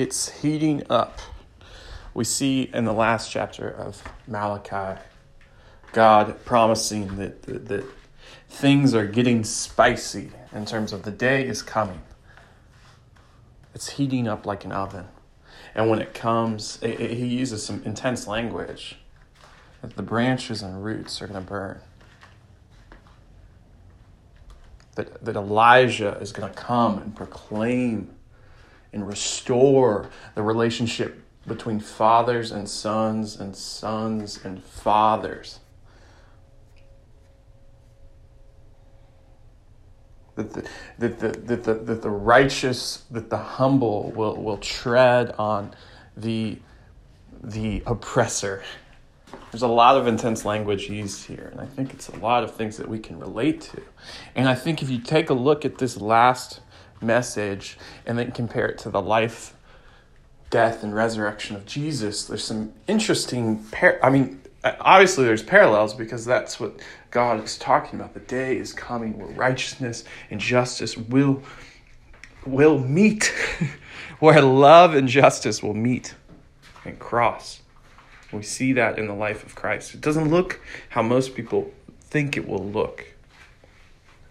[0.00, 1.18] it's heating up.
[2.14, 5.00] We see in the last chapter of Malachi
[5.92, 7.84] God promising that, that, that
[8.48, 12.00] things are getting spicy in terms of the day is coming.
[13.74, 15.06] It's heating up like an oven.
[15.74, 18.98] And when it comes, it, it, he uses some intense language
[19.82, 21.80] that the branches and roots are going to burn.
[24.94, 28.10] That, that Elijah is going to come and proclaim
[28.92, 35.60] and restore the relationship between fathers and sons and sons and fathers.
[40.36, 45.34] That the, that the, that the, that the righteous, that the humble will, will tread
[45.38, 45.74] on
[46.16, 46.58] the,
[47.42, 48.62] the oppressor.
[49.50, 52.54] There's a lot of intense language used here, and I think it's a lot of
[52.54, 53.82] things that we can relate to.
[54.36, 56.60] And I think if you take a look at this last
[57.00, 59.54] message and then compare it to the life,
[60.50, 65.94] death, and resurrection of Jesus, there's some interesting, par- I mean, uh, obviously there's parallels
[65.94, 68.14] because that's what God is talking about.
[68.14, 71.42] The day is coming where righteousness and justice will
[72.46, 73.34] will meet,
[74.20, 76.14] where love and justice will meet
[76.84, 77.60] and cross.
[78.32, 79.94] We see that in the life of Christ.
[79.94, 83.04] It doesn't look how most people think it will look.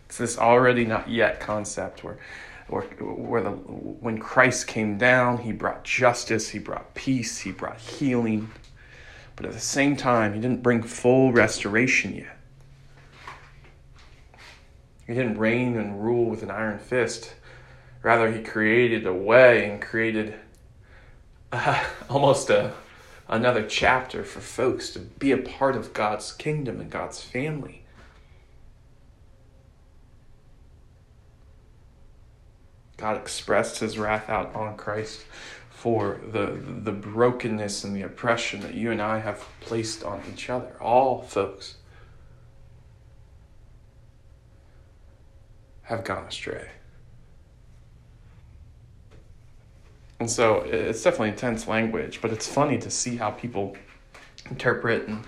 [0.08, 2.18] It's this already not yet concept where
[2.70, 7.80] or where the when Christ came down, he brought justice, he brought peace, he brought
[7.80, 8.52] healing.
[9.36, 12.38] But at the same time, he didn't bring full restoration yet.
[15.06, 17.36] He didn't reign and rule with an iron fist.
[18.04, 20.34] Rather, he created a way and created
[21.52, 22.74] uh, almost a
[23.30, 27.84] another chapter for folks to be a part of God's kingdom and God's family.
[32.98, 35.26] God expressed his wrath out on Christ
[35.70, 40.50] for the the brokenness and the oppression that you and I have placed on each
[40.50, 40.76] other.
[40.82, 41.76] All folks
[45.84, 46.70] have gone astray.
[50.20, 53.78] And so it's definitely intense language, but it's funny to see how people
[54.50, 55.24] interpret and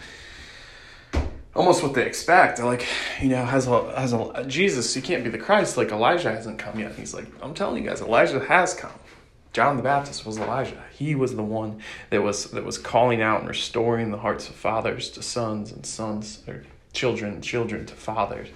[1.60, 2.58] almost what they expect.
[2.58, 2.88] They're like,
[3.22, 5.76] you know, has a has a Jesus, you can't be the Christ.
[5.76, 6.96] Like Elijah hasn't come yet.
[6.96, 8.94] he's like, I'm telling you guys, Elijah has come.
[9.52, 10.82] John the Baptist was Elijah.
[10.98, 11.82] He was the one
[12.12, 15.86] that was that was calling out and restoring the hearts of fathers to sons and
[15.86, 18.48] sons or children, children to fathers.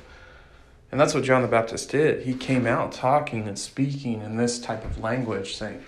[0.90, 2.24] And that's what John the Baptist did.
[2.24, 5.84] He came out talking and speaking in this type of language, saying,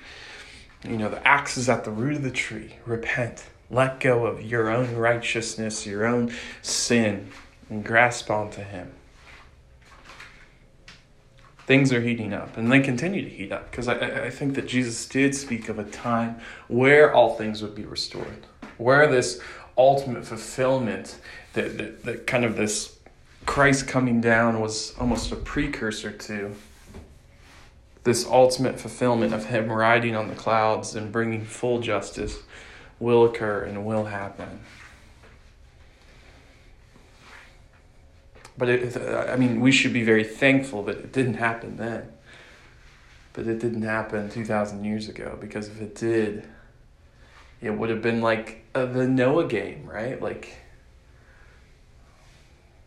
[0.84, 2.76] you know, the axe is at the root of the tree.
[2.86, 3.46] Repent.
[3.70, 6.32] Let go of your own righteousness, your own
[6.62, 7.32] sin,
[7.70, 8.92] and grasp onto Him.
[11.66, 14.68] Things are heating up, and they continue to heat up because I, I think that
[14.68, 18.46] Jesus did speak of a time where all things would be restored,
[18.78, 19.42] where this
[19.76, 21.20] ultimate fulfillment,
[21.54, 23.00] that, that, that kind of this
[23.46, 26.56] Christ coming down was almost a precursor to
[28.04, 32.38] this ultimate fulfillment of him riding on the clouds and bringing full justice
[33.00, 34.62] will occur and will happen.
[38.58, 38.98] But it,
[39.30, 42.12] I mean, we should be very thankful that it didn't happen then.
[43.34, 46.48] But it didn't happen 2,000 years ago because if it did,
[47.62, 50.22] it would have been like uh, the Noah game, right?
[50.22, 50.56] Like,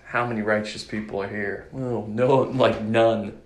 [0.04, 1.68] how many righteous people are here?
[1.70, 3.38] Well, no, like none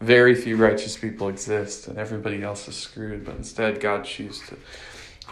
[0.00, 4.56] very few righteous people exist and everybody else is screwed, but instead God chooses to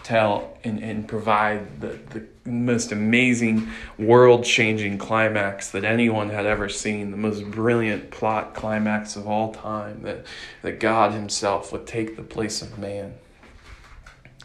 [0.05, 6.69] tell and, and provide the, the most amazing world changing climax that anyone had ever
[6.69, 10.25] seen, the most brilliant plot climax of all time, that,
[10.63, 13.15] that God Himself would take the place of man,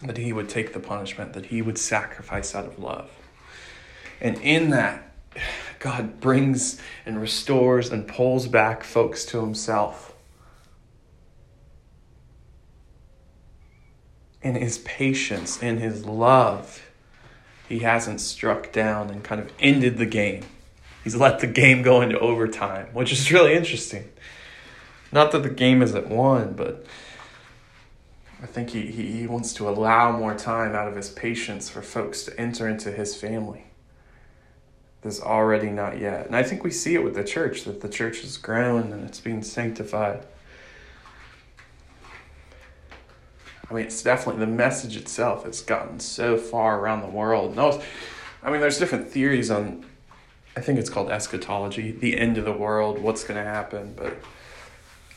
[0.01, 3.11] that He would take the punishment, that He would sacrifice out of love.
[4.21, 5.11] And in that,
[5.79, 10.08] God brings and restores and pulls back folks to Himself
[14.41, 16.85] in his patience, in his love,
[17.67, 20.43] he hasn't struck down and kind of ended the game.
[21.03, 24.09] He's let the game go into overtime, which is really interesting.
[25.11, 26.85] Not that the game isn't won, but
[28.41, 31.81] I think he, he, he wants to allow more time out of his patience for
[31.81, 33.65] folks to enter into his family.
[35.01, 36.25] There's already not yet.
[36.25, 39.07] And I think we see it with the church, that the church has grown and
[39.07, 40.25] it's being sanctified.
[43.69, 47.55] I mean, it's definitely the message itself has gotten so far around the world.
[47.55, 47.81] No,
[48.41, 49.85] I mean, there's different theories on.
[50.57, 53.93] I think it's called eschatology, the end of the world, what's going to happen.
[53.95, 54.17] But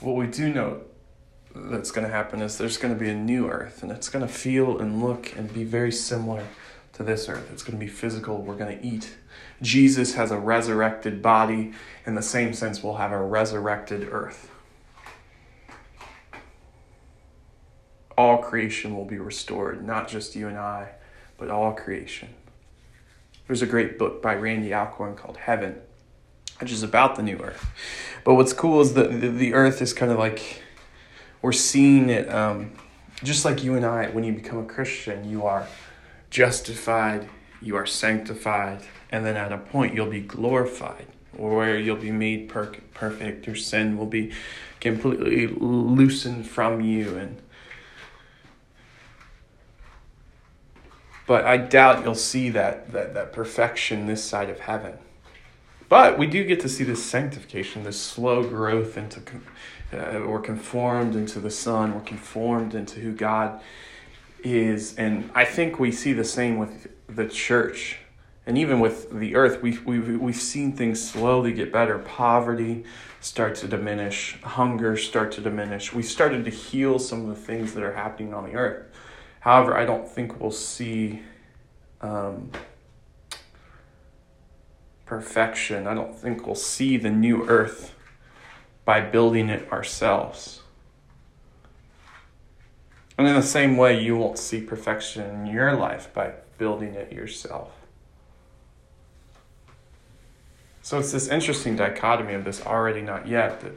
[0.00, 0.82] what we do know
[1.54, 4.26] that's going to happen is there's going to be a new earth, and it's going
[4.26, 6.46] to feel and look and be very similar
[6.92, 7.50] to this earth.
[7.52, 8.42] It's going to be physical.
[8.42, 9.16] We're going to eat.
[9.62, 11.72] Jesus has a resurrected body.
[12.06, 14.50] In the same sense, we'll have a resurrected earth.
[18.16, 20.90] All creation will be restored, not just you and I,
[21.38, 22.28] but all creation.
[23.46, 25.80] There's a great book by Randy Alcorn called Heaven,
[26.60, 27.66] which is about the new earth.
[28.24, 30.62] But what's cool is that the, the earth is kind of like
[31.40, 32.72] we're seeing it um,
[33.24, 35.66] just like you and I, when you become a Christian, you are
[36.30, 37.28] justified,
[37.60, 41.06] you are sanctified, and then at a point you'll be glorified,
[41.36, 43.46] where you'll be made per- perfect.
[43.46, 44.32] Your sin will be
[44.80, 47.40] completely loosened from you, and
[51.26, 54.98] but I doubt you'll see that that that perfection this side of heaven.
[55.88, 59.20] But we do get to see this sanctification, this slow growth into.
[59.92, 61.94] Uh, we're conformed into the Son.
[61.94, 63.60] We're conformed into who God
[64.42, 67.98] is, and I think we see the same with the church
[68.46, 72.84] and even with the earth we've, we've, we've seen things slowly get better poverty
[73.20, 77.74] start to diminish hunger start to diminish we started to heal some of the things
[77.74, 78.86] that are happening on the earth
[79.42, 81.22] however i don't think we'll see
[82.00, 82.50] um,
[85.06, 87.94] perfection i don't think we'll see the new earth
[88.84, 90.62] by building it ourselves
[93.18, 97.12] and in the same way, you won't see perfection in your life by building it
[97.12, 97.70] yourself.
[100.82, 103.72] So it's this interesting dichotomy of this already not yet that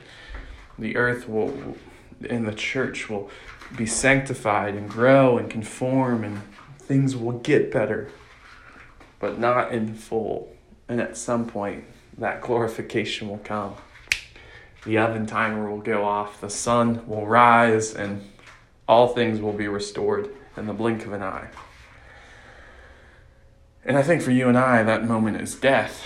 [0.79, 1.77] the earth will
[2.21, 3.29] in the church will
[3.75, 6.41] be sanctified and grow and conform and
[6.79, 8.09] things will get better
[9.19, 10.55] but not in full
[10.87, 11.83] and at some point
[12.17, 13.75] that glorification will come
[14.85, 18.21] the oven timer will go off the sun will rise and
[18.87, 21.49] all things will be restored in the blink of an eye.
[23.83, 26.03] And I think for you and I, that moment is death.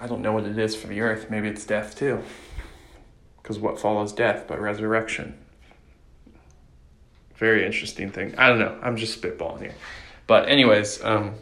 [0.00, 1.28] I don't know what it is for the earth.
[1.28, 2.22] Maybe it's death too.
[3.50, 5.36] Because what follows death but resurrection?
[7.34, 8.32] Very interesting thing.
[8.38, 8.78] I don't know.
[8.80, 9.74] I'm just spitballing here.
[10.28, 11.34] But, anyways, um,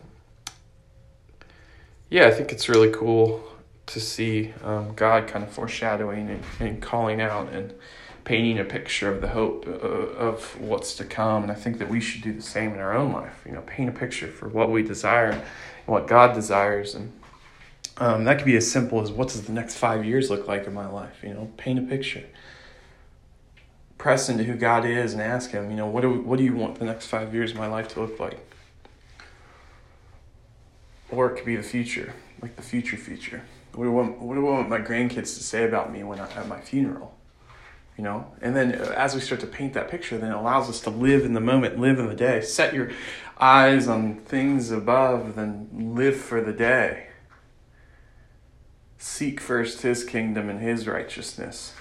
[2.09, 3.45] yeah, I think it's really cool
[3.89, 7.75] to see um, God kind of foreshadowing and, and calling out and
[8.25, 11.43] painting a picture of the hope uh, of what's to come.
[11.43, 13.43] And I think that we should do the same in our own life.
[13.45, 15.43] You know, paint a picture for what we desire and
[15.85, 16.95] what God desires.
[16.95, 17.13] And
[17.99, 20.67] um, that could be as simple as what does the next five years look like
[20.67, 21.21] in my life?
[21.23, 22.25] You know, paint a picture.
[23.99, 26.55] Press into who God is and ask Him, you know, what do, what do you
[26.55, 28.39] want the next five years of my life to look like?
[31.11, 33.43] Or it could be the future, like the future future.
[33.73, 36.21] What do I want, what do I want my grandkids to say about me when
[36.21, 37.19] I have my funeral?
[37.97, 40.71] you know and then uh, as we start to paint that picture then it allows
[40.71, 42.91] us to live in the moment live in the day set your
[43.41, 47.08] eyes on things above then live for the day
[48.99, 51.75] seek first his kingdom and his righteousness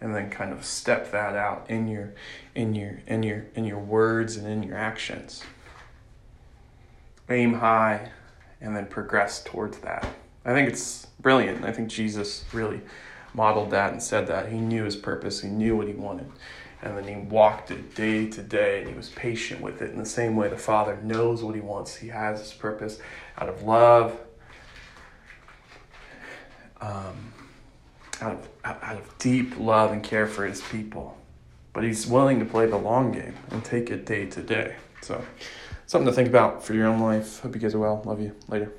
[0.00, 2.12] and then kind of step that out in your
[2.54, 5.44] in your in your in your words and in your actions
[7.28, 8.10] aim high
[8.60, 10.06] and then progress towards that
[10.44, 12.80] i think it's brilliant i think jesus really
[13.34, 14.50] modeled that and said that.
[14.50, 16.30] He knew his purpose, he knew what he wanted.
[16.82, 19.98] And then he walked it day to day and he was patient with it in
[19.98, 21.96] the same way the Father knows what he wants.
[21.96, 22.98] He has his purpose
[23.36, 24.18] out of love,
[26.80, 27.32] um,
[28.20, 31.16] out, of, out of deep love and care for his people.
[31.72, 34.76] But he's willing to play the long game and take it day to day.
[35.02, 35.24] So,
[35.86, 37.40] something to think about for your own life.
[37.40, 38.02] Hope you guys are well.
[38.04, 38.34] Love you.
[38.48, 38.72] Later.